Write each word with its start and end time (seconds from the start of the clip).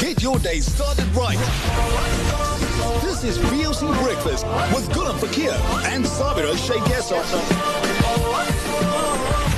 Get 0.00 0.22
your 0.22 0.38
day 0.38 0.60
started 0.60 1.04
right. 1.14 1.36
This 3.02 3.22
is 3.22 3.36
VOC 3.36 4.02
Breakfast 4.02 4.46
with 4.74 4.88
Gulam 4.90 5.18
Fakir 5.20 5.52
and 5.84 6.04
Sabira 6.06 6.56
Sheikh. 6.56 6.80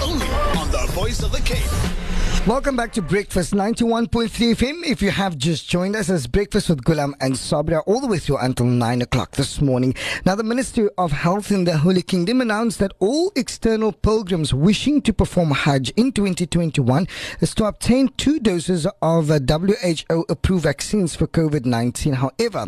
Only 0.03 0.27
on 0.59 0.69
the 0.73 0.93
voice 0.93 1.23
of 1.23 1.31
the 1.31 1.41
Cape. 1.43 2.02
Welcome 2.45 2.75
back 2.75 2.93
to 2.95 3.03
Breakfast 3.03 3.55
91.3 3.55 4.29
FM. 4.29 4.85
If 4.85 5.01
you 5.01 5.13
have 5.13 5.39
just 5.39 5.69
joined 5.69 5.95
us, 5.95 6.09
it's 6.09 6.27
Breakfast 6.27 6.71
with 6.71 6.83
Gulam 6.83 7.13
and 7.21 7.37
Sabra 7.39 7.83
all 7.83 8.01
the 8.01 8.09
way 8.09 8.19
through 8.19 8.39
until 8.39 8.67
9 8.67 9.03
o'clock 9.03 9.31
this 9.37 9.61
morning. 9.61 9.95
Now, 10.27 10.35
the 10.35 10.43
Ministry 10.43 10.89
of 10.99 11.13
Health 11.13 11.53
in 11.53 11.63
the 11.63 11.79
Holy 11.79 12.03
Kingdom 12.03 12.41
announced 12.41 12.81
that 12.81 12.95
all 12.99 13.31
external 13.37 13.93
pilgrims 13.93 14.53
wishing 14.53 15.01
to 15.03 15.13
perform 15.13 15.53
Hajj 15.53 15.91
in 15.91 16.11
2021 16.11 17.07
is 17.39 17.55
to 17.55 17.67
obtain 17.67 18.09
two 18.17 18.41
doses 18.41 18.89
of 19.01 19.29
WHO 19.29 20.25
approved 20.29 20.65
vaccines 20.65 21.15
for 21.15 21.29
COVID 21.29 21.65
19. 21.65 22.15
However, 22.15 22.67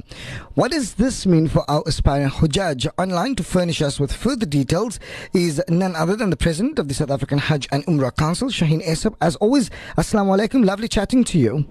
what 0.55 0.70
does 0.70 0.95
this 0.95 1.27
mean 1.27 1.48
for 1.48 1.69
our 1.69 1.83
aspiring 1.84 2.28
Hujjaj? 2.28 2.86
Online 2.97 3.34
to 3.34 3.42
furnish 3.42 3.83
us 3.83 3.98
with 3.98 4.12
further 4.12 4.47
details 4.47 5.00
is 5.33 5.61
none 5.69 5.97
other 5.97 6.14
than 6.14 6.30
the 6.30 6.36
President 6.36 6.78
of 6.78 6.86
the 6.86 6.95
South 6.95 7.11
African 7.11 7.38
Hajj 7.38 7.66
and 7.72 7.84
Umrah 7.86 8.16
Council, 8.16 8.50
Shaheen 8.50 8.80
Essop. 8.86 9.16
As 9.20 9.34
always, 9.36 9.63
Assalamu 9.96 10.36
alaikum. 10.36 10.64
Lovely 10.64 10.88
chatting 10.88 11.24
to 11.24 11.38
you. 11.38 11.64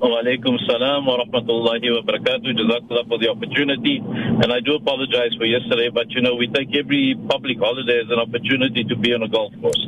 Walaikum 0.00 0.58
salam 0.66 1.06
wa 1.06 1.16
rahmatullahi 1.24 1.88
wa 1.94 2.02
barakatuh. 2.02 2.52
Jazakallah 2.58 3.08
for 3.08 3.18
the 3.18 3.28
opportunity. 3.30 4.02
And 4.04 4.52
I 4.52 4.60
do 4.60 4.74
apologize 4.74 5.34
for 5.38 5.46
yesterday, 5.46 5.88
but 5.88 6.10
you 6.10 6.20
know, 6.20 6.34
we 6.34 6.46
take 6.48 6.76
every 6.76 7.16
public 7.28 7.58
holiday 7.58 8.00
as 8.00 8.10
an 8.10 8.18
opportunity 8.18 8.84
to 8.84 8.96
be 8.96 9.14
on 9.14 9.22
a 9.22 9.28
golf 9.28 9.52
course. 9.62 9.86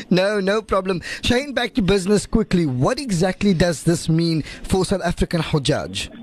no, 0.10 0.40
no 0.40 0.62
problem. 0.62 1.00
Shaheen, 1.22 1.54
back 1.54 1.74
to 1.74 1.82
business 1.82 2.24
quickly. 2.24 2.64
What 2.64 2.98
exactly 2.98 3.52
does 3.52 3.82
this 3.82 4.08
mean 4.08 4.42
for 4.62 4.84
South 4.84 5.02
African 5.02 5.42
Hujjaj? 5.42 6.17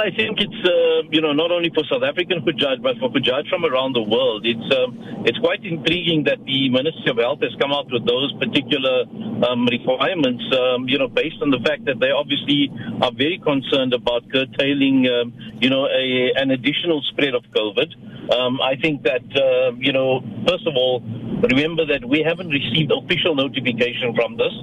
I 0.00 0.08
think 0.16 0.40
it's 0.40 0.62
uh, 0.64 1.04
you 1.12 1.20
know 1.20 1.32
not 1.32 1.52
only 1.52 1.68
for 1.68 1.84
South 1.84 2.02
African 2.02 2.40
Hujjaj 2.40 2.80
but 2.80 2.96
for 2.96 3.10
Hujjaj 3.12 3.48
from 3.50 3.66
around 3.66 3.92
the 3.92 4.00
world. 4.00 4.46
It's 4.46 4.68
um, 4.72 4.96
it's 5.28 5.36
quite 5.38 5.62
intriguing 5.62 6.24
that 6.24 6.40
the 6.46 6.70
Ministry 6.70 7.10
of 7.12 7.18
Health 7.18 7.40
has 7.44 7.52
come 7.60 7.70
out 7.70 7.92
with 7.92 8.06
those 8.08 8.32
particular 8.40 9.04
um, 9.44 9.68
requirements. 9.68 10.40
Um, 10.56 10.88
you 10.88 10.96
know, 10.96 11.08
based 11.08 11.36
on 11.42 11.50
the 11.50 11.60
fact 11.68 11.84
that 11.84 12.00
they 12.00 12.10
obviously 12.10 12.72
are 13.04 13.12
very 13.12 13.38
concerned 13.44 13.92
about 13.92 14.24
curtailing 14.32 15.04
um, 15.04 15.36
you 15.60 15.68
know 15.68 15.84
a, 15.84 16.32
an 16.36 16.50
additional 16.50 17.02
spread 17.12 17.34
of 17.34 17.44
COVID. 17.52 17.92
Um, 18.32 18.56
I 18.62 18.76
think 18.80 19.02
that 19.02 19.26
uh, 19.36 19.76
you 19.76 19.92
know 19.92 20.24
first 20.48 20.66
of 20.66 20.80
all 20.80 21.04
remember 21.52 21.84
that 21.84 22.04
we 22.04 22.24
haven't 22.24 22.48
received 22.48 22.92
official 22.92 23.34
notification 23.34 24.16
from 24.16 24.36
this. 24.36 24.54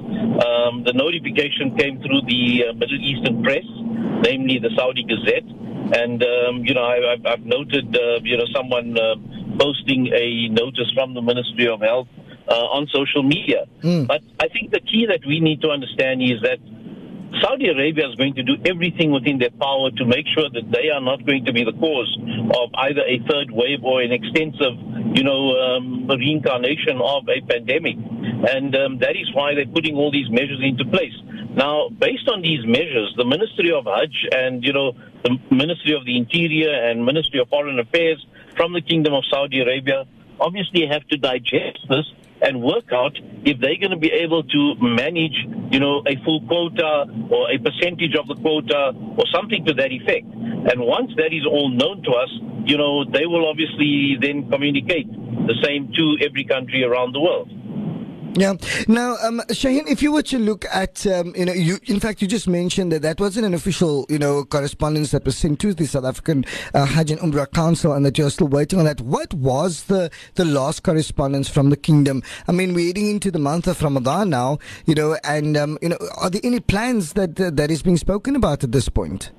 Um, 0.41 0.81
the 0.81 0.93
notification 0.93 1.77
came 1.77 2.01
through 2.01 2.21
the 2.25 2.69
uh, 2.69 2.73
Middle 2.73 3.01
Eastern 3.01 3.43
press, 3.43 3.65
namely 4.23 4.59
the 4.59 4.69
Saudi 4.75 5.03
Gazette. 5.03 5.47
And, 5.87 6.21
um, 6.21 6.65
you 6.65 6.73
know, 6.73 6.83
I, 6.83 7.13
I've, 7.13 7.25
I've 7.25 7.45
noted, 7.45 7.95
uh, 7.95 8.19
you 8.23 8.37
know, 8.37 8.45
someone 8.53 8.97
uh, 8.97 9.15
posting 9.57 10.07
a 10.13 10.49
notice 10.49 10.91
from 10.93 11.13
the 11.13 11.21
Ministry 11.21 11.67
of 11.67 11.79
Health 11.79 12.07
uh, 12.49 12.75
on 12.75 12.87
social 12.91 13.23
media. 13.23 13.65
Mm. 13.83 14.07
But 14.07 14.21
I 14.39 14.47
think 14.49 14.71
the 14.71 14.81
key 14.81 15.07
that 15.07 15.21
we 15.25 15.39
need 15.39 15.61
to 15.61 15.69
understand 15.69 16.21
is 16.21 16.41
that 16.43 16.59
Saudi 17.41 17.67
Arabia 17.67 18.09
is 18.09 18.15
going 18.15 18.33
to 18.35 18.43
do 18.43 18.55
everything 18.65 19.11
within 19.11 19.37
their 19.37 19.51
power 19.51 19.91
to 19.91 20.05
make 20.05 20.25
sure 20.33 20.49
that 20.49 20.71
they 20.71 20.89
are 20.89 21.01
not 21.01 21.25
going 21.25 21.45
to 21.45 21.53
be 21.53 21.63
the 21.63 21.73
cause 21.73 22.09
of 22.55 22.71
either 22.87 23.01
a 23.01 23.19
third 23.29 23.51
wave 23.51 23.83
or 23.83 24.01
an 24.01 24.11
extensive, 24.11 24.73
you 25.13 25.23
know, 25.23 25.51
um, 25.59 26.07
reincarnation 26.07 26.97
of 27.03 27.27
a 27.27 27.41
pandemic. 27.45 27.97
And 28.47 28.75
um, 28.75 28.97
that 28.99 29.15
is 29.15 29.27
why 29.33 29.55
they're 29.55 29.67
putting 29.67 29.95
all 29.95 30.11
these 30.11 30.29
measures 30.29 30.61
into 30.63 30.85
place. 30.85 31.13
Now, 31.57 31.89
based 31.89 32.29
on 32.29 32.43
these 32.43 32.63
measures, 32.67 33.15
the 33.17 33.25
Ministry 33.25 33.71
of 33.73 33.85
Hajj 33.85 34.29
and, 34.31 34.63
you 34.63 34.73
know, 34.73 34.93
the 35.23 35.39
Ministry 35.49 35.95
of 35.95 36.05
the 36.05 36.15
Interior 36.15 36.69
and 36.69 37.03
Ministry 37.03 37.39
of 37.39 37.49
Foreign 37.49 37.79
Affairs 37.79 38.23
from 38.55 38.73
the 38.73 38.81
Kingdom 38.81 39.15
of 39.15 39.23
Saudi 39.27 39.59
Arabia 39.61 40.05
obviously 40.39 40.85
have 40.85 41.01
to 41.07 41.17
digest 41.17 41.79
this 41.89 42.05
and 42.43 42.61
work 42.61 42.93
out 42.93 43.17
if 43.43 43.59
they're 43.59 43.81
going 43.81 43.89
to 43.89 43.97
be 43.97 44.11
able 44.11 44.43
to 44.43 44.75
manage, 44.79 45.33
you 45.71 45.79
know, 45.79 46.03
a 46.05 46.15
full 46.23 46.45
quota 46.45 47.09
or 47.31 47.49
a 47.49 47.57
percentage 47.57 48.13
of 48.13 48.27
the 48.27 48.35
quota 48.35 48.93
or 49.17 49.25
something 49.33 49.65
to 49.65 49.73
that 49.73 49.91
effect. 49.91 50.29
And 50.29 50.85
once 50.85 51.09
that 51.17 51.33
is 51.33 51.43
all 51.49 51.69
known 51.69 52.03
to 52.03 52.11
us, 52.11 52.29
you 52.65 52.77
know, 52.77 53.03
they 53.03 53.25
will 53.25 53.49
obviously 53.49 54.15
then 54.21 54.47
communicate 54.51 55.09
the 55.09 55.55
same 55.63 55.91
to 55.93 56.17
every 56.23 56.43
country 56.43 56.83
around 56.83 57.13
the 57.13 57.19
world. 57.19 57.49
Yeah. 58.35 58.53
Now, 58.87 59.15
um, 59.23 59.41
Shaheen, 59.49 59.87
if 59.87 60.03
you 60.03 60.11
were 60.11 60.21
to 60.23 60.37
look 60.37 60.65
at, 60.71 61.07
um, 61.07 61.33
you 61.35 61.45
know, 61.45 61.53
you 61.53 61.79
in 61.85 61.99
fact 61.99 62.21
you 62.21 62.27
just 62.27 62.47
mentioned 62.47 62.91
that 62.91 63.01
that 63.01 63.19
wasn't 63.19 63.47
an 63.47 63.55
official, 63.55 64.05
you 64.09 64.19
know, 64.19 64.43
correspondence 64.43 65.09
that 65.11 65.25
was 65.25 65.35
sent 65.35 65.59
to 65.61 65.73
the 65.73 65.87
South 65.87 66.05
African 66.05 66.45
uh, 66.75 66.85
Hajj 66.85 67.11
and 67.11 67.19
Umrah 67.21 67.51
Council, 67.51 67.93
and 67.93 68.05
that 68.05 68.17
you're 68.17 68.29
still 68.29 68.47
waiting 68.47 68.77
on 68.77 68.85
that. 68.85 69.01
What 69.01 69.33
was 69.33 69.85
the 69.85 70.11
the 70.35 70.45
last 70.45 70.83
correspondence 70.83 71.49
from 71.49 71.71
the 71.71 71.77
kingdom? 71.77 72.21
I 72.47 72.51
mean, 72.51 72.75
we're 72.75 72.87
heading 72.87 73.09
into 73.09 73.31
the 73.31 73.39
month 73.39 73.67
of 73.67 73.81
Ramadan 73.81 74.29
now, 74.29 74.59
you 74.85 74.93
know, 74.93 75.17
and 75.23 75.57
um, 75.57 75.79
you 75.81 75.89
know, 75.89 75.97
are 76.17 76.29
there 76.29 76.41
any 76.43 76.59
plans 76.59 77.13
that 77.13 77.37
that 77.37 77.71
is 77.71 77.81
being 77.81 77.97
spoken 77.97 78.35
about 78.35 78.63
at 78.63 78.71
this 78.71 78.87
point? 78.87 79.31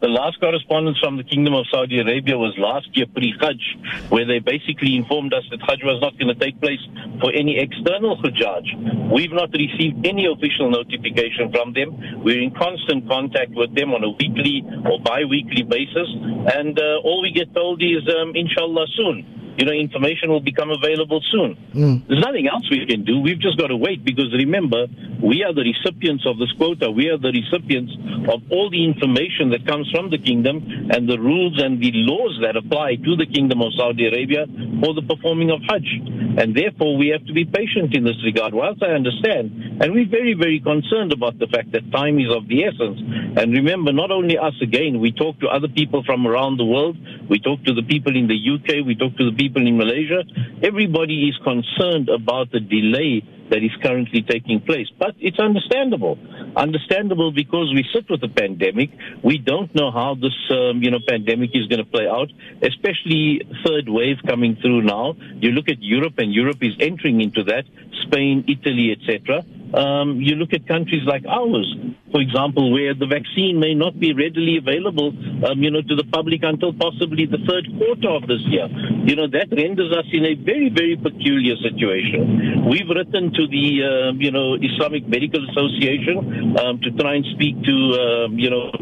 The 0.00 0.08
last 0.08 0.38
correspondence 0.40 0.98
from 0.98 1.16
the 1.16 1.24
Kingdom 1.24 1.54
of 1.54 1.66
Saudi 1.70 2.00
Arabia 2.00 2.36
was 2.36 2.52
last 2.58 2.88
year 2.92 3.06
pre-Hajj, 3.06 4.10
where 4.10 4.26
they 4.26 4.38
basically 4.38 4.96
informed 4.96 5.32
us 5.32 5.44
that 5.50 5.62
Hajj 5.62 5.80
was 5.84 6.00
not 6.02 6.18
going 6.18 6.28
to 6.28 6.34
take 6.34 6.60
place 6.60 6.82
for 7.20 7.32
any 7.32 7.56
external 7.58 8.18
Hujjaj. 8.18 9.14
We've 9.14 9.32
not 9.32 9.50
received 9.54 10.04
any 10.04 10.26
official 10.26 10.68
notification 10.68 11.52
from 11.52 11.72
them. 11.72 12.22
We're 12.22 12.42
in 12.42 12.50
constant 12.50 13.08
contact 13.08 13.52
with 13.54 13.74
them 13.74 13.94
on 13.94 14.02
a 14.04 14.10
weekly 14.10 14.66
or 14.84 14.98
bi-weekly 15.00 15.62
basis, 15.62 16.08
and 16.52 16.78
uh, 16.78 17.00
all 17.06 17.22
we 17.22 17.30
get 17.30 17.54
told 17.54 17.80
is, 17.80 18.02
um, 18.18 18.34
inshallah, 18.34 18.86
soon 18.96 19.43
you 19.56 19.64
know, 19.64 19.72
information 19.72 20.30
will 20.30 20.40
become 20.40 20.70
available 20.70 21.20
soon. 21.30 21.56
Mm. 21.74 22.08
There's 22.08 22.20
nothing 22.20 22.48
else 22.48 22.68
we 22.70 22.86
can 22.86 23.04
do. 23.04 23.20
We've 23.20 23.38
just 23.38 23.58
got 23.58 23.68
to 23.68 23.76
wait 23.76 24.04
because 24.04 24.32
remember, 24.32 24.86
we 25.22 25.44
are 25.44 25.54
the 25.54 25.62
recipients 25.62 26.26
of 26.26 26.38
this 26.38 26.50
quota. 26.58 26.90
We 26.90 27.08
are 27.08 27.18
the 27.18 27.30
recipients 27.30 27.94
of 28.28 28.42
all 28.50 28.70
the 28.70 28.84
information 28.84 29.50
that 29.50 29.66
comes 29.66 29.90
from 29.90 30.10
the 30.10 30.18
kingdom 30.18 30.90
and 30.90 31.08
the 31.08 31.18
rules 31.18 31.62
and 31.62 31.80
the 31.80 31.92
laws 31.94 32.38
that 32.42 32.56
apply 32.56 32.96
to 32.96 33.16
the 33.16 33.26
kingdom 33.26 33.62
of 33.62 33.72
Saudi 33.78 34.06
Arabia 34.06 34.46
for 34.82 34.92
the 34.94 35.02
performing 35.06 35.50
of 35.50 35.62
Hajj. 35.70 35.86
And 36.34 36.54
therefore, 36.54 36.98
we 36.98 37.14
have 37.14 37.24
to 37.26 37.32
be 37.32 37.44
patient 37.44 37.94
in 37.94 38.02
this 38.02 38.18
regard. 38.24 38.54
Whilst 38.54 38.82
I 38.82 38.90
understand, 38.90 39.78
and 39.80 39.94
we're 39.94 40.10
very, 40.10 40.34
very 40.34 40.58
concerned 40.58 41.12
about 41.12 41.38
the 41.38 41.46
fact 41.46 41.70
that 41.72 41.86
time 41.92 42.18
is 42.18 42.30
of 42.34 42.48
the 42.48 42.64
essence. 42.64 42.98
And 43.38 43.54
remember, 43.54 43.92
not 43.92 44.10
only 44.10 44.36
us 44.36 44.54
again, 44.60 44.98
we 44.98 45.12
talk 45.12 45.38
to 45.40 45.48
other 45.48 45.68
people 45.68 46.02
from 46.02 46.26
around 46.26 46.58
the 46.58 46.64
world. 46.64 46.98
We 47.30 47.38
talk 47.38 47.62
to 47.64 47.74
the 47.74 47.82
people 47.82 48.16
in 48.16 48.26
the 48.26 48.34
UK. 48.34 48.84
We 48.84 48.94
talk 48.94 49.16
to 49.16 49.30
the 49.30 49.36
people 49.36 49.43
in 49.54 49.76
Malaysia. 49.76 50.24
Everybody 50.62 51.28
is 51.28 51.36
concerned 51.44 52.08
about 52.08 52.50
the 52.50 52.60
delay 52.60 53.22
that 53.50 53.62
is 53.62 53.70
currently 53.82 54.22
taking 54.22 54.60
place. 54.60 54.88
But 54.98 55.14
it's 55.18 55.38
understandable. 55.38 56.18
Understandable 56.56 57.32
because 57.32 57.72
we 57.74 57.84
sit 57.92 58.08
with 58.08 58.20
the 58.20 58.28
pandemic. 58.28 58.90
We 59.22 59.38
don't 59.38 59.74
know 59.74 59.90
how 59.90 60.14
this, 60.14 60.34
um, 60.50 60.82
you 60.82 60.90
know, 60.90 60.98
pandemic 61.06 61.50
is 61.54 61.66
going 61.66 61.84
to 61.84 61.90
play 61.90 62.08
out, 62.08 62.30
especially 62.62 63.42
third 63.64 63.88
wave 63.88 64.16
coming 64.26 64.56
through 64.56 64.82
now. 64.82 65.14
You 65.40 65.50
look 65.52 65.68
at 65.68 65.82
Europe 65.82 66.14
and 66.18 66.32
Europe 66.32 66.62
is 66.62 66.74
entering 66.80 67.20
into 67.20 67.44
that, 67.44 67.64
Spain, 68.02 68.44
Italy, 68.48 68.96
etc. 68.96 69.44
Um, 69.74 70.20
you 70.20 70.36
look 70.36 70.52
at 70.52 70.66
countries 70.66 71.02
like 71.04 71.24
ours, 71.26 71.66
for 72.12 72.20
example, 72.20 72.72
where 72.72 72.94
the 72.94 73.06
vaccine 73.06 73.58
may 73.58 73.74
not 73.74 73.98
be 73.98 74.12
readily 74.12 74.56
available, 74.56 75.08
um, 75.44 75.62
you 75.62 75.70
know, 75.70 75.82
to 75.82 75.96
the 75.96 76.04
public 76.04 76.42
until 76.44 76.72
possibly 76.72 77.26
the 77.26 77.38
third 77.46 77.66
quarter 77.76 78.10
of 78.10 78.26
this 78.28 78.40
year. 78.46 78.68
You 79.04 79.16
know, 79.16 79.28
that 79.28 79.48
renders 79.52 79.92
us 79.92 80.06
in 80.12 80.24
a 80.24 80.34
very, 80.34 80.70
very 80.70 80.96
peculiar 80.96 81.56
situation. 81.60 82.64
We've 82.68 82.88
written 82.88 83.32
to 83.32 83.46
the, 83.46 83.66
um, 83.84 84.20
you 84.20 84.30
know, 84.30 84.56
Islamic 84.56 85.06
Medical 85.06 85.44
Association 85.50 86.56
um, 86.58 86.80
to 86.80 86.90
try 86.92 87.16
and 87.16 87.24
speak 87.36 87.62
to, 87.62 87.76
um, 88.00 88.38
you 88.38 88.48
know, 88.48 88.72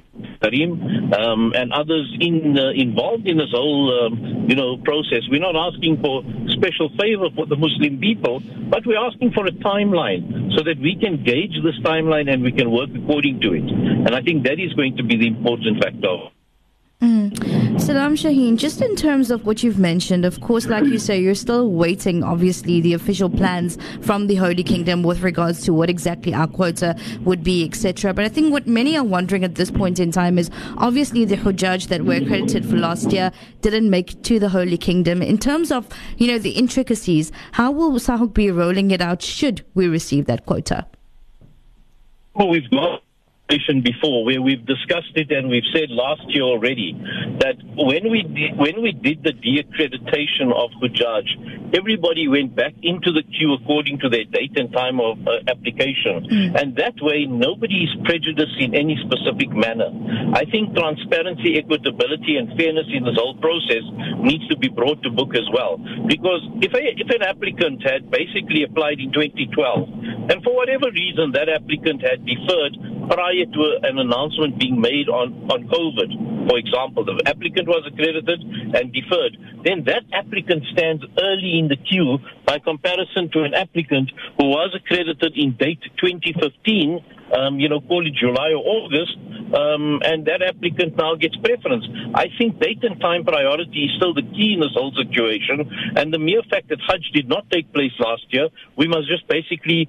Karim 0.43 1.13
um, 1.15 1.53
and 1.55 1.73
others 1.73 2.11
in 2.21 2.59
uh, 2.59 2.71
involved 2.75 3.27
in 3.29 3.39
this 3.39 3.51
whole 3.53 4.07
um, 4.07 4.47
you 4.49 4.57
know 4.57 4.77
process. 4.79 5.23
We're 5.31 5.41
not 5.41 5.55
asking 5.55 6.03
for 6.03 6.23
special 6.51 6.91
favor 6.99 7.31
for 7.35 7.47
the 7.47 7.57
Muslim 7.57 7.99
people, 8.01 8.43
but 8.69 8.85
we're 8.85 8.99
asking 8.99 9.33
for 9.33 9.47
a 9.47 9.53
timeline 9.53 10.51
so 10.57 10.65
that 10.65 10.79
we 10.79 10.99
can 11.01 11.23
gauge 11.23 11.55
this 11.63 11.79
timeline 11.83 12.31
and 12.33 12.43
we 12.43 12.53
can 12.53 12.71
work 12.71 12.91
according 12.91 13.41
to 13.43 13.55
it. 13.55 13.65
And 13.65 14.15
I 14.15 14.21
think 14.23 14.45
that 14.45 14.59
is 14.59 14.73
going 14.75 14.97
to 14.97 15.05
be 15.05 15.17
the 15.17 15.29
important 15.29 15.83
factor. 15.83 16.31
Mm. 17.03 17.81
Salam 17.81 18.15
Shaheen, 18.15 18.57
just 18.57 18.81
in 18.81 18.95
terms 18.95 19.33
of 19.33 19.45
what 19.45 19.65
you've 19.65 19.79
mentioned, 19.79 20.25
of 20.25 20.41
course, 20.41 20.67
like 20.67 20.85
you 20.85 21.01
say, 21.01 21.21
you're 21.21 21.35
still 21.35 21.69
waiting, 21.69 22.23
obviously, 22.23 22.81
the 22.81 22.95
official 22.95 23.29
plans 23.29 23.77
from 24.03 24.29
the 24.29 24.37
Holy 24.37 24.63
Kingdom 24.63 25.03
with 25.03 25.21
regards 25.23 25.63
to 25.63 25.73
what 25.73 25.91
exactly 25.91 26.33
our 26.33 26.47
quota 26.47 26.97
would 27.25 27.43
be, 27.43 27.65
etc. 27.65 28.15
But 28.15 28.25
I 28.25 28.29
think 28.29 28.53
what 28.53 28.69
many 28.69 28.97
are 28.97 29.03
wondering 29.03 29.43
at 29.43 29.57
this 29.57 29.69
point 29.69 29.99
in 29.99 30.13
time 30.13 30.39
is 30.39 30.49
obviously 30.79 31.25
the 31.25 31.37
Hujjaj 31.37 31.89
that 31.89 32.05
were 32.05 32.15
accredited 32.15 32.65
for 32.65 32.77
last 32.77 33.11
year 33.11 33.33
didn't 33.63 33.91
make 33.91 34.13
it 34.13 34.23
to 34.23 34.39
the 34.39 34.51
Holy 34.51 34.79
Kingdom. 34.79 35.23
In 35.23 35.39
terms 35.39 35.73
of, 35.73 35.89
you 36.19 36.29
know, 36.29 36.39
the 36.39 36.51
intricacies, 36.51 37.33
how 37.51 37.73
will 37.73 37.91
SAHUC 37.95 38.33
be 38.33 38.53
rolling 38.53 38.93
it 38.93 39.01
out 39.01 39.23
should 39.23 39.65
we 39.75 39.89
receive 39.89 40.27
that 40.27 40.47
quota? 40.47 40.87
Well, 42.35 42.49
we've 42.49 42.71
got 42.71 43.02
before 43.53 44.25
where 44.25 44.41
we've 44.41 44.65
discussed 44.65 45.13
it 45.15 45.31
and 45.31 45.49
we've 45.49 45.67
said 45.75 45.91
last 45.91 46.23
year 46.29 46.43
already 46.43 46.97
that 47.41 47.61
when 47.77 48.11
we 48.11 48.23
did, 48.25 48.57
when 48.57 48.81
we 48.81 48.93
did 48.93 49.23
the 49.23 49.33
de-accreditation 49.33 50.49
of 50.57 50.73
Hujaj, 50.81 51.77
everybody 51.77 52.29
went 52.29 52.57
back 52.57 52.73
into 52.83 53.13
the 53.13 53.23
queue 53.23 53.53
according 53.61 53.99
to 54.01 54.09
their 54.09 54.25
date 54.25 54.57
and 54.57 54.73
time 54.73 55.01
of 55.01 55.21
uh, 55.29 55.45
application, 55.49 56.25
mm. 56.25 56.61
and 56.61 56.77
that 56.77 56.97
way 57.03 57.27
nobody 57.29 57.85
is 57.85 57.93
prejudiced 58.05 58.57
in 58.59 58.75
any 58.75 58.97
specific 59.05 59.53
manner. 59.53 59.93
I 60.33 60.49
think 60.49 60.73
transparency, 60.73 61.61
equitability, 61.61 62.41
and 62.41 62.57
fairness 62.57 62.89
in 62.89 63.05
this 63.05 63.21
whole 63.21 63.37
process 63.37 63.85
needs 64.25 64.49
to 64.49 64.57
be 64.57 64.69
brought 64.69 65.03
to 65.03 65.11
book 65.11 65.37
as 65.37 65.45
well. 65.53 65.77
Because 66.09 66.41
if 66.65 66.73
a, 66.73 66.81
if 66.97 67.09
an 67.13 67.21
applicant 67.21 67.85
had 67.85 68.09
basically 68.09 68.65
applied 68.65 68.97
in 68.97 69.13
2012, 69.13 70.33
and 70.33 70.41
for 70.41 70.57
whatever 70.57 70.89
reason 70.89 71.33
that 71.37 71.53
applicant 71.53 72.01
had 72.01 72.25
deferred 72.25 72.92
prior 73.09 73.47
to 73.47 73.63
an 73.83 73.99
announcement 73.99 74.59
being 74.59 74.81
made 74.81 75.09
on, 75.09 75.51
on 75.51 75.69
COVID, 75.69 76.49
for 76.49 76.59
example, 76.59 77.05
the 77.05 77.23
applicant 77.27 77.69
was 77.69 77.85
accredited 77.87 78.41
and 78.75 78.93
deferred, 78.93 79.37
then 79.65 79.85
that 79.85 80.03
applicant 80.13 80.65
stands 80.73 81.03
early 81.21 81.59
in 81.59 81.69
the 81.69 81.77
queue 81.77 82.19
by 82.47 82.59
comparison 82.59 83.31
to 83.33 83.43
an 83.43 83.55
applicant 83.55 84.11
who 84.39 84.49
was 84.49 84.75
accredited 84.75 85.33
in 85.37 85.57
date 85.57 85.81
2015 86.01 87.01
um, 87.33 87.59
you 87.59 87.69
know, 87.69 87.81
call 87.81 88.07
it 88.07 88.13
July 88.13 88.53
or 88.53 88.61
August, 88.61 89.17
um, 89.57 90.01
and 90.05 90.27
that 90.27 90.43
applicant 90.43 90.97
now 90.97 91.15
gets 91.15 91.37
preference. 91.37 91.85
I 92.15 92.27
think 92.37 92.61
date 92.61 92.85
and 92.85 93.01
time 93.01 93.25
priority 93.25 93.89
is 93.89 93.93
still 93.97 94.13
the 94.13 94.23
key 94.23 94.55
in 94.55 94.61
this 94.61 94.75
whole 94.75 94.93
situation, 94.93 95.65
and 95.97 96.13
the 96.13 96.19
mere 96.19 96.43
fact 96.51 96.69
that 96.69 96.79
Hajj 96.87 97.11
did 97.15 97.29
not 97.29 97.49
take 97.51 97.73
place 97.73 97.93
last 97.99 98.27
year, 98.31 98.49
we 98.77 98.87
must 98.87 99.09
just 99.09 99.27
basically, 99.29 99.89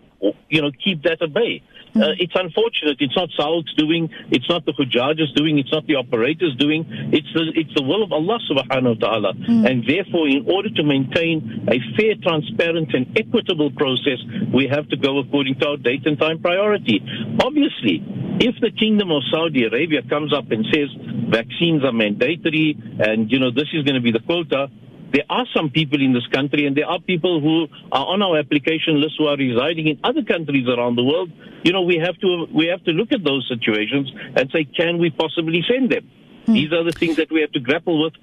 you 0.50 0.62
know, 0.62 0.72
keep 0.84 1.04
that 1.04 1.22
at 1.22 1.34
bay. 1.34 1.62
Uh, 1.96 2.14
it's 2.18 2.34
unfortunate. 2.36 2.98
It's 3.00 3.16
not 3.16 3.30
Saud's 3.38 3.74
doing. 3.76 4.10
It's 4.32 4.50
not 4.50 4.66
the 4.66 4.74
Hujjaj's 4.74 5.34
doing. 5.34 5.60
It's 5.60 5.72
not 5.72 5.86
the 5.86 5.96
operators 5.96 6.56
doing. 6.58 6.86
It's 7.14 7.32
the 7.34 7.52
it's 7.56 7.74
the 7.76 7.84
will 7.84 8.04
of 8.04 8.12
Allah 8.12 8.40
subhanahu 8.50 9.02
wa 9.02 9.08
ta'ala. 9.08 9.34
Mm. 9.34 9.70
And 9.70 9.84
therefore, 9.86 10.28
in 10.28 10.50
order 10.50 10.70
to 10.70 10.84
maintain 10.84 11.68
a 11.70 11.78
fair, 11.96 12.16
transparent, 12.22 12.94
and 12.94 13.18
equitable 13.18 13.72
process, 13.72 14.20
we 14.54 14.68
have 14.68 14.90
to 14.90 14.98
go 14.98 15.20
according 15.20 15.60
to 15.60 15.68
our 15.70 15.78
date 15.78 16.06
and 16.06 16.18
time 16.18 16.42
priority. 16.42 17.02
Obviously, 17.44 18.02
if 18.40 18.56
the 18.62 18.72
Kingdom 18.72 19.12
of 19.12 19.22
Saudi 19.32 19.66
Arabia 19.66 20.02
comes 20.10 20.34
up 20.34 20.50
and 20.52 20.66
says 20.74 20.90
vaccines 21.30 21.84
are 21.84 21.94
mandatory 21.94 22.76
and, 23.00 23.32
you 23.32 23.40
know, 23.40 23.52
this 23.52 23.70
is 23.74 23.84
going 23.84 23.96
to 23.96 24.02
be 24.02 24.12
the 24.12 24.20
quota, 24.20 24.70
there 25.14 25.24
are 25.30 25.46
some 25.56 25.70
people 25.70 26.02
in 26.02 26.12
this 26.12 26.26
country 26.28 26.66
and 26.66 26.76
there 26.76 26.88
are 26.88 27.00
people 27.00 27.40
who 27.40 27.68
are 27.92 28.06
on 28.08 28.24
our 28.24 28.38
application 28.40 29.00
list 29.00 29.14
who 29.18 29.28
are 29.28 29.38
residing 29.38 29.88
in 29.88 30.00
other 30.04 30.24
countries 30.24 30.68
around 30.68 30.96
the 30.96 31.04
world. 31.04 31.32
You 31.64 31.72
know, 31.72 31.84
we 31.84 31.98
have 31.98 32.18
to, 32.20 32.48
we 32.52 32.66
have 32.68 32.84
to 32.86 32.92
look 32.92 33.12
at 33.12 33.24
those 33.24 33.48
situations 33.48 34.12
and 34.36 34.50
say, 34.52 34.66
can 34.66 34.98
we 34.98 35.12
possibly 35.12 35.64
send 35.70 35.92
them? 35.92 36.10
Hmm. 36.48 36.54
These 36.54 36.74
are 36.74 36.84
the 36.84 36.92
things 36.92 37.18
that 37.18 37.32
we 37.32 37.42
have 37.42 37.52
to 37.52 37.60
grapple 37.60 38.04
with 38.04 38.14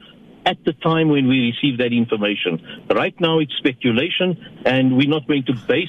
at 0.44 0.64
the 0.64 0.72
time 0.72 1.08
when 1.10 1.28
we 1.28 1.52
receive 1.54 1.78
that 1.78 1.92
information. 1.92 2.84
Right 2.90 3.14
now 3.20 3.38
it's 3.38 3.54
speculation 3.56 4.62
and 4.66 4.96
we're 4.96 5.08
not 5.08 5.28
going 5.28 5.44
to 5.44 5.54
base 5.54 5.88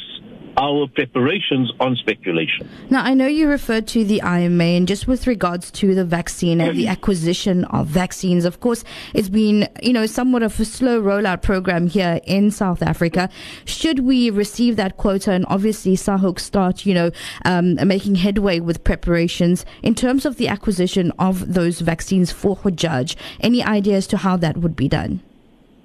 our 0.57 0.87
preparations 0.87 1.71
on 1.79 1.95
speculation. 1.95 2.69
Now, 2.89 3.03
I 3.03 3.13
know 3.13 3.27
you 3.27 3.47
referred 3.47 3.87
to 3.89 4.03
the 4.03 4.21
IMA, 4.21 4.63
and 4.63 4.87
just 4.87 5.07
with 5.07 5.27
regards 5.27 5.71
to 5.71 5.95
the 5.95 6.05
vaccine 6.05 6.61
and 6.61 6.77
the 6.77 6.87
acquisition 6.87 7.65
of 7.65 7.87
vaccines, 7.87 8.45
of 8.45 8.59
course, 8.59 8.83
it's 9.13 9.29
been, 9.29 9.67
you 9.81 9.93
know, 9.93 10.05
somewhat 10.05 10.43
of 10.43 10.59
a 10.59 10.65
slow 10.65 11.01
rollout 11.01 11.41
program 11.41 11.87
here 11.87 12.19
in 12.25 12.51
South 12.51 12.81
Africa. 12.81 13.29
Should 13.65 13.99
we 13.99 14.29
receive 14.29 14.75
that 14.75 14.97
quota 14.97 15.31
and 15.31 15.45
obviously 15.47 15.95
SAHUC 15.95 16.39
start, 16.39 16.85
you 16.85 16.93
know, 16.93 17.11
um, 17.45 17.75
making 17.87 18.15
headway 18.15 18.59
with 18.59 18.83
preparations 18.83 19.65
in 19.81 19.95
terms 19.95 20.25
of 20.25 20.37
the 20.37 20.47
acquisition 20.47 21.11
of 21.17 21.53
those 21.53 21.79
vaccines 21.81 22.31
for 22.31 22.57
Hujjaj, 22.57 23.15
any 23.39 23.63
idea 23.63 23.97
as 23.97 24.07
to 24.07 24.17
how 24.17 24.37
that 24.37 24.57
would 24.57 24.75
be 24.75 24.87
done? 24.87 25.21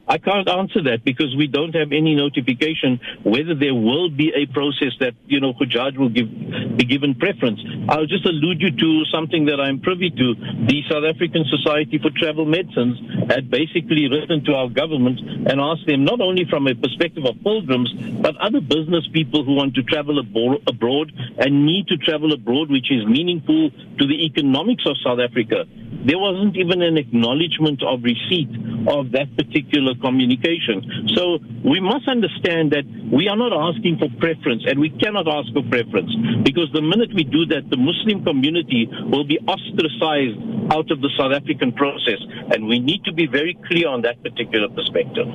I 0.09 0.19
can't 0.19 0.49
answer 0.49 0.83
that 0.85 1.03
because 1.05 1.35
we 1.37 1.49
don't 1.49 1.75
have 1.75 1.91
any 1.91 2.15
notification 2.15 3.01
whether 3.25 3.55
there 3.59 3.75
will 3.75 4.09
be 4.09 4.31
a 4.31 4.47
process 4.47 4.95
that, 5.01 5.15
you 5.27 5.41
know, 5.41 5.53
Hujjaj 5.53 5.99
will 5.99 6.11
give, 6.11 6.31
be 6.77 6.85
given 6.85 7.17
preference. 7.17 7.59
I'll 7.89 8.07
just 8.07 8.25
allude 8.25 8.61
you 8.63 8.71
to 8.71 9.05
something 9.11 9.47
that 9.47 9.59
I'm 9.61 9.81
privy 9.81 10.11
to. 10.11 10.35
The 10.71 10.83
South 10.89 11.03
African 11.03 11.45
Society 11.51 11.99
for 11.99 12.11
Travel 12.15 12.47
Medicines 12.47 13.03
had 13.29 13.51
basically 13.51 14.07
written 14.07 14.45
to 14.45 14.55
our 14.55 14.69
government 14.69 15.19
and 15.51 15.61
asked 15.61 15.87
them 15.87 16.05
not 16.05 16.21
only 16.21 16.47
from 16.49 16.69
a 16.69 16.75
perspective 16.75 17.25
of 17.27 17.43
pilgrims, 17.43 17.91
but 18.23 18.37
other 18.39 18.61
business 18.61 19.03
people 19.13 19.43
who 19.43 19.55
want 19.55 19.75
to 19.75 19.83
travel 19.83 20.21
abroad 20.21 21.13
and 21.39 21.67
need 21.67 21.89
to 21.89 21.97
travel 21.99 22.33
abroad, 22.33 22.71
which 22.71 22.93
is 22.93 23.05
meaningful 23.07 23.71
to 23.99 24.07
the 24.07 24.23
economics 24.25 24.85
of 24.87 24.95
South 25.03 25.19
Africa. 25.19 25.67
There 26.07 26.19
wasn't 26.19 26.57
even 26.57 26.83
an 26.83 26.97
acknowledgement 26.97 27.83
of 27.83 28.05
receipt 28.05 28.55
of 28.87 29.11
that 29.11 29.35
particular 29.35 29.96
communication. 30.01 31.09
So 31.15 31.39
we 31.65 31.81
must 31.81 32.09
understand 32.09 32.73
that 32.73 32.85
we 33.13 33.29
are 33.29 33.37
not 33.37 33.53
asking 33.53 33.99
for 33.99 34.09
preference 34.19 34.65
and 34.67 34.81
we 34.81 34.91
cannot 34.91 35.29
ask 35.29 35.53
for 35.53 35.63
preference 35.63 36.11
because 36.45 36.69
the 36.73 36.83
minute 36.83 37.11
we 37.15 37.25
do 37.25 37.47
that, 37.47 37.71
the 37.71 37.77
Muslim 37.77 38.25
community 38.25 38.89
will 39.11 39.25
be 39.25 39.39
ostracized 39.47 40.39
out 40.73 40.91
of 40.91 41.01
the 41.01 41.11
South 41.19 41.33
African 41.33 41.73
process. 41.73 42.21
And 42.53 42.67
we 42.67 42.79
need 42.79 43.05
to 43.05 43.13
be 43.13 43.27
very 43.27 43.59
clear 43.67 43.89
on 43.89 44.03
that 44.03 44.23
particular 44.23 44.69
perspective. 44.69 45.29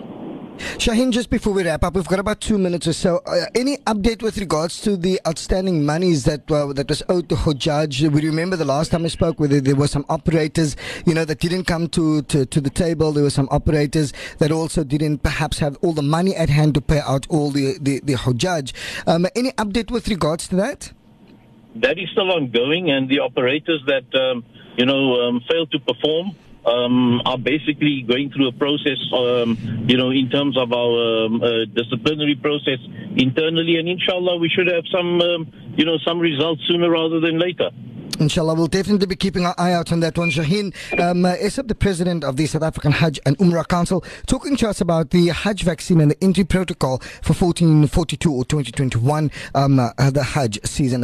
Shaheen, 0.77 1.11
just 1.11 1.29
before 1.29 1.53
we 1.53 1.63
wrap 1.63 1.83
up, 1.83 1.95
we've 1.95 2.07
got 2.07 2.19
about 2.19 2.39
two 2.39 2.57
minutes 2.57 2.87
or 2.87 2.93
so. 2.93 3.21
Uh, 3.25 3.45
any 3.55 3.77
update 3.79 4.21
with 4.21 4.37
regards 4.37 4.79
to 4.81 4.95
the 4.95 5.19
outstanding 5.27 5.85
monies 5.85 6.23
that 6.25 6.49
uh, 6.51 6.71
that 6.73 6.87
was 6.87 7.01
owed 7.09 7.29
to 7.29 7.35
Hujjaj? 7.35 8.11
We 8.11 8.21
remember 8.21 8.55
the 8.55 8.65
last 8.65 8.91
time 8.91 9.03
we 9.03 9.09
spoke, 9.09 9.39
whether 9.39 9.59
there 9.59 9.75
were 9.75 9.87
some 9.87 10.05
operators, 10.07 10.75
you 11.05 11.13
know, 11.13 11.25
that 11.25 11.39
didn't 11.39 11.65
come 11.65 11.87
to, 11.89 12.21
to, 12.23 12.45
to 12.45 12.61
the 12.61 12.69
table. 12.69 13.11
There 13.11 13.23
were 13.23 13.31
some 13.31 13.47
operators 13.51 14.13
that 14.37 14.51
also 14.51 14.83
didn't 14.83 15.19
perhaps 15.19 15.59
have 15.59 15.77
all 15.81 15.93
the 15.93 16.03
money 16.03 16.35
at 16.35 16.49
hand 16.49 16.75
to 16.75 16.81
pay 16.81 16.99
out 16.99 17.25
all 17.29 17.49
the 17.49 17.77
the, 17.79 17.99
the 18.01 18.13
Hujjaj. 18.13 18.71
Um, 19.07 19.25
any 19.35 19.51
update 19.53 19.89
with 19.89 20.07
regards 20.07 20.47
to 20.49 20.55
that? 20.57 20.93
That 21.75 21.97
is 21.97 22.09
still 22.11 22.31
ongoing, 22.31 22.91
and 22.91 23.09
the 23.09 23.19
operators 23.19 23.81
that 23.87 24.13
um, 24.19 24.43
you 24.77 24.85
know 24.85 25.21
um, 25.21 25.41
failed 25.49 25.71
to 25.71 25.79
perform 25.79 26.35
um, 26.65 27.21
are 27.25 27.37
basically 27.37 28.05
going 28.07 28.31
through 28.31 28.47
a 28.47 28.51
process, 28.53 28.99
um, 29.13 29.57
you 29.87 29.97
know, 29.97 30.11
in 30.11 30.29
terms 30.29 30.57
of 30.57 30.71
our 30.71 31.25
um, 31.25 31.41
uh, 31.41 31.65
disciplinary 31.73 32.35
process 32.35 32.79
internally, 33.17 33.77
and 33.77 33.87
inshallah, 33.87 34.37
we 34.37 34.49
should 34.49 34.67
have 34.67 34.83
some, 34.91 35.21
um, 35.21 35.51
you 35.75 35.85
know, 35.85 35.97
some 36.05 36.19
results 36.19 36.61
sooner 36.67 36.89
rather 36.89 37.19
than 37.19 37.39
later. 37.39 37.69
Inshallah, 38.21 38.53
we'll 38.53 38.67
definitely 38.67 39.07
be 39.07 39.15
keeping 39.15 39.47
our 39.47 39.55
eye 39.57 39.73
out 39.73 39.91
on 39.91 39.99
that 40.01 40.15
one. 40.15 40.29
Shaheen 40.29 40.75
um, 40.99 41.25
uh, 41.25 41.35
the 41.37 41.75
president 41.75 42.23
of 42.23 42.35
the 42.35 42.45
South 42.45 42.61
African 42.61 42.91
Hajj 42.91 43.19
and 43.25 43.35
Umrah 43.39 43.67
Council, 43.67 44.03
talking 44.27 44.55
to 44.57 44.69
us 44.69 44.79
about 44.79 45.09
the 45.09 45.29
Hajj 45.29 45.63
vaccine 45.63 45.99
and 46.01 46.11
the 46.11 46.23
entry 46.23 46.43
protocol 46.43 46.99
for 47.23 47.33
1442 47.33 48.31
or 48.31 48.45
2021, 48.45 49.31
um, 49.55 49.79
uh, 49.79 50.11
the 50.11 50.23
Hajj 50.23 50.59
season. 50.65 50.99